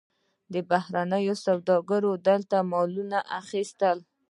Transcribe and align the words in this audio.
بهرنیو 0.69 1.35
سوداګرو 1.45 2.11
دلته 2.27 2.57
مالونه 2.71 3.17
اخیستل. 3.39 3.97